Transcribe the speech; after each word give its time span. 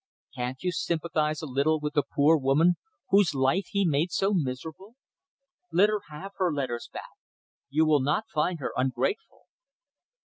Can't 0.33 0.63
you 0.63 0.71
sympathize 0.71 1.43
a 1.43 1.45
little 1.45 1.79
with 1.79 1.93
the 1.93 2.01
poor 2.01 2.35
woman 2.35 2.77
whose 3.09 3.35
life 3.35 3.67
he 3.69 3.85
made 3.85 4.11
so 4.11 4.33
miserable? 4.33 4.95
Let 5.71 5.89
her 5.89 6.01
have 6.09 6.31
her 6.37 6.51
letters 6.51 6.89
back. 6.91 7.03
You 7.69 7.85
will 7.85 8.01
not 8.01 8.25
find 8.33 8.59
her 8.59 8.73
ungrateful!" 8.75 9.45